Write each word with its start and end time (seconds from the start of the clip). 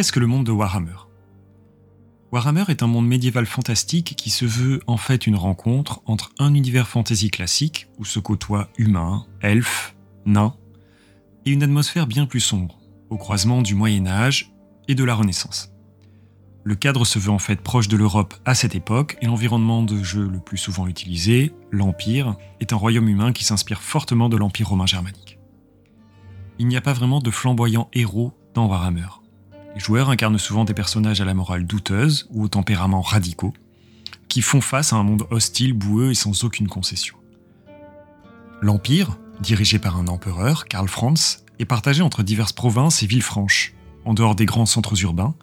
Qu'est-ce 0.00 0.12
que 0.12 0.20
le 0.20 0.26
monde 0.26 0.46
de 0.46 0.50
Warhammer? 0.50 0.96
Warhammer 2.32 2.64
est 2.68 2.82
un 2.82 2.86
monde 2.86 3.06
médiéval 3.06 3.44
fantastique 3.44 4.14
qui 4.16 4.30
se 4.30 4.46
veut 4.46 4.80
en 4.86 4.96
fait 4.96 5.26
une 5.26 5.36
rencontre 5.36 6.00
entre 6.06 6.30
un 6.38 6.54
univers 6.54 6.88
fantasy 6.88 7.30
classique 7.30 7.86
où 7.98 8.06
se 8.06 8.18
côtoient 8.18 8.70
humains, 8.78 9.26
elfes, 9.42 9.94
nains, 10.24 10.54
et 11.44 11.50
une 11.50 11.62
atmosphère 11.62 12.06
bien 12.06 12.24
plus 12.24 12.40
sombre, 12.40 12.78
au 13.10 13.18
croisement 13.18 13.60
du 13.60 13.74
Moyen 13.74 14.06
Âge 14.06 14.54
et 14.88 14.94
de 14.94 15.04
la 15.04 15.14
Renaissance. 15.14 15.70
Le 16.64 16.76
cadre 16.76 17.04
se 17.04 17.18
veut 17.18 17.28
en 17.28 17.38
fait 17.38 17.60
proche 17.60 17.88
de 17.88 17.98
l'Europe 17.98 18.32
à 18.46 18.54
cette 18.54 18.74
époque 18.74 19.18
et 19.20 19.26
l'environnement 19.26 19.82
de 19.82 20.02
jeu 20.02 20.26
le 20.26 20.40
plus 20.40 20.56
souvent 20.56 20.86
utilisé, 20.86 21.52
l'Empire, 21.70 22.36
est 22.60 22.72
un 22.72 22.76
royaume 22.76 23.10
humain 23.10 23.34
qui 23.34 23.44
s'inspire 23.44 23.82
fortement 23.82 24.30
de 24.30 24.38
l'Empire 24.38 24.70
romain 24.70 24.86
germanique. 24.86 25.38
Il 26.58 26.68
n'y 26.68 26.78
a 26.78 26.80
pas 26.80 26.94
vraiment 26.94 27.20
de 27.20 27.30
flamboyants 27.30 27.90
héros 27.92 28.32
dans 28.54 28.66
Warhammer. 28.66 29.19
Les 29.74 29.80
joueurs 29.80 30.10
incarnent 30.10 30.38
souvent 30.38 30.64
des 30.64 30.74
personnages 30.74 31.20
à 31.20 31.24
la 31.24 31.34
morale 31.34 31.64
douteuse 31.64 32.26
ou 32.30 32.44
au 32.44 32.48
tempérament 32.48 33.02
radicaux, 33.02 33.54
qui 34.28 34.42
font 34.42 34.60
face 34.60 34.92
à 34.92 34.96
un 34.96 35.02
monde 35.02 35.26
hostile, 35.30 35.72
boueux 35.72 36.10
et 36.10 36.14
sans 36.14 36.44
aucune 36.44 36.68
concession. 36.68 37.16
L'Empire, 38.60 39.16
dirigé 39.40 39.78
par 39.78 39.96
un 39.96 40.08
empereur, 40.08 40.66
Karl 40.66 40.88
Franz, 40.88 41.44
est 41.58 41.64
partagé 41.64 42.02
entre 42.02 42.22
diverses 42.22 42.52
provinces 42.52 43.02
et 43.02 43.06
villes 43.06 43.22
franches. 43.22 43.74
En 44.04 44.14
dehors 44.14 44.34
des 44.34 44.46
grands 44.46 44.66
centres 44.66 45.00
urbains, 45.02 45.34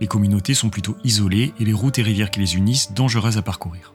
les 0.00 0.06
communautés 0.06 0.54
sont 0.54 0.70
plutôt 0.70 0.96
isolées 1.04 1.52
et 1.60 1.64
les 1.64 1.72
routes 1.72 1.98
et 1.98 2.02
rivières 2.02 2.30
qui 2.30 2.40
les 2.40 2.56
unissent 2.56 2.92
dangereuses 2.92 3.38
à 3.38 3.42
parcourir. 3.42 3.92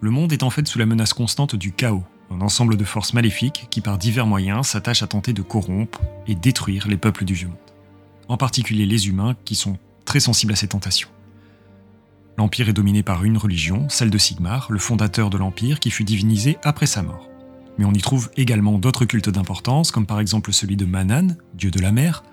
Le 0.00 0.10
monde 0.10 0.32
est 0.32 0.42
en 0.42 0.50
fait 0.50 0.66
sous 0.66 0.78
la 0.78 0.86
menace 0.86 1.12
constante 1.12 1.56
du 1.56 1.72
chaos, 1.72 2.04
un 2.30 2.40
ensemble 2.40 2.76
de 2.76 2.84
forces 2.84 3.12
maléfiques 3.12 3.66
qui 3.70 3.80
par 3.80 3.98
divers 3.98 4.26
moyens 4.26 4.68
s'attachent 4.68 5.02
à 5.02 5.06
tenter 5.06 5.32
de 5.32 5.42
corrompre 5.42 6.00
et 6.26 6.34
détruire 6.34 6.88
les 6.88 6.96
peuples 6.96 7.24
du 7.24 7.34
vieux 7.34 7.48
monde 7.48 7.63
en 8.28 8.36
particulier 8.36 8.86
les 8.86 9.08
humains 9.08 9.36
qui 9.44 9.54
sont 9.54 9.78
très 10.04 10.20
sensibles 10.20 10.52
à 10.52 10.56
ces 10.56 10.68
tentations. 10.68 11.08
L'Empire 12.36 12.68
est 12.68 12.74
dominé 12.74 13.02
par 13.02 13.24
une 13.24 13.36
religion, 13.36 13.88
celle 13.88 14.10
de 14.10 14.18
Sigmar, 14.18 14.66
le 14.70 14.78
fondateur 14.78 15.30
de 15.30 15.38
l'Empire 15.38 15.78
qui 15.78 15.90
fut 15.90 16.04
divinisé 16.04 16.58
après 16.64 16.86
sa 16.86 17.02
mort. 17.02 17.28
Mais 17.78 17.84
on 17.84 17.92
y 17.92 18.00
trouve 18.00 18.30
également 18.36 18.78
d'autres 18.78 19.04
cultes 19.04 19.30
d'importance, 19.30 19.90
comme 19.90 20.06
par 20.06 20.20
exemple 20.20 20.52
celui 20.52 20.76
de 20.76 20.84
Manan, 20.84 21.36
dieu 21.54 21.70
de 21.70 21.80
la 21.80 21.92
mer, 21.92 22.24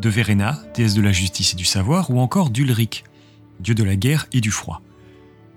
de 0.00 0.08
Verena, 0.08 0.58
déesse 0.74 0.94
de 0.94 1.02
la 1.02 1.12
justice 1.12 1.52
et 1.52 1.56
du 1.56 1.64
savoir, 1.64 2.10
ou 2.10 2.20
encore 2.20 2.50
d'Ulrich, 2.50 3.04
dieu 3.60 3.74
de 3.74 3.84
la 3.84 3.96
guerre 3.96 4.26
et 4.32 4.40
du 4.40 4.50
froid. 4.50 4.82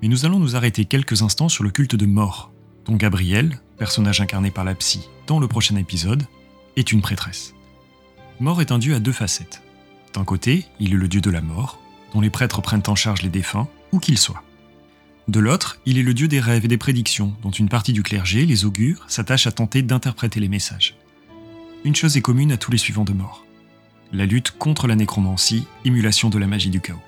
Mais 0.01 0.07
nous 0.07 0.25
allons 0.25 0.39
nous 0.39 0.55
arrêter 0.55 0.85
quelques 0.85 1.21
instants 1.21 1.49
sur 1.49 1.63
le 1.63 1.71
culte 1.71 1.95
de 1.95 2.05
Mort, 2.05 2.51
dont 2.85 2.95
Gabriel, 2.95 3.59
personnage 3.77 4.21
incarné 4.21 4.51
par 4.51 4.65
la 4.65 4.75
psy 4.75 5.07
dans 5.27 5.39
le 5.39 5.47
prochain 5.47 5.77
épisode, 5.77 6.25
est 6.75 6.91
une 6.91 7.01
prêtresse. 7.01 7.53
Mort 8.39 8.61
est 8.61 8.71
un 8.71 8.79
dieu 8.79 8.95
à 8.95 8.99
deux 8.99 9.11
facettes. 9.11 9.62
D'un 10.13 10.23
côté, 10.23 10.65
il 10.79 10.93
est 10.93 10.97
le 10.97 11.07
dieu 11.07 11.21
de 11.21 11.31
la 11.31 11.41
mort, 11.41 11.79
dont 12.13 12.21
les 12.21 12.29
prêtres 12.29 12.61
prennent 12.61 12.83
en 12.87 12.95
charge 12.95 13.23
les 13.23 13.29
défunts, 13.29 13.67
où 13.91 13.99
qu'ils 13.99 14.19
soient. 14.19 14.43
De 15.27 15.39
l'autre, 15.39 15.79
il 15.85 15.97
est 15.97 16.03
le 16.03 16.13
dieu 16.13 16.27
des 16.27 16.39
rêves 16.39 16.65
et 16.65 16.67
des 16.67 16.77
prédictions, 16.77 17.33
dont 17.41 17.51
une 17.51 17.69
partie 17.69 17.93
du 17.93 18.03
clergé, 18.03 18.45
les 18.45 18.65
augures, 18.65 19.05
s'attache 19.07 19.47
à 19.47 19.51
tenter 19.51 19.81
d'interpréter 19.81 20.39
les 20.39 20.49
messages. 20.49 20.95
Une 21.83 21.95
chose 21.95 22.15
est 22.17 22.21
commune 22.21 22.51
à 22.51 22.57
tous 22.57 22.71
les 22.71 22.77
suivants 22.77 23.05
de 23.05 23.13
mort. 23.13 23.45
La 24.11 24.25
lutte 24.25 24.51
contre 24.51 24.87
la 24.87 24.95
nécromancie, 24.95 25.65
émulation 25.85 26.29
de 26.29 26.37
la 26.37 26.45
magie 26.45 26.69
du 26.69 26.81
chaos. 26.81 27.01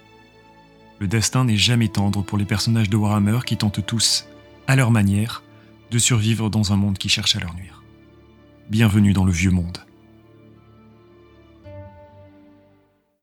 Le 1.00 1.08
destin 1.08 1.44
n'est 1.46 1.58
jamais 1.58 1.90
tendre 1.90 2.24
pour 2.24 2.38
les 2.38 2.46
personnages 2.46 2.90
de 2.90 2.98
Warhammer 2.98 3.40
qui 3.46 3.58
tentent 3.58 3.86
tous, 3.86 4.26
à 4.68 4.76
leur 4.76 4.90
manière, 4.90 5.44
de 5.92 6.00
survivre 6.00 6.50
dans 6.50 6.74
un 6.74 6.78
monde 6.78 6.98
qui 6.98 7.10
cherche 7.10 7.36
à 7.36 7.40
leur 7.40 7.54
nuire. 7.54 7.84
Bienvenue 8.70 9.14
dans 9.14 9.26
le 9.26 9.32
vieux 9.32 9.52
monde. 9.52 9.85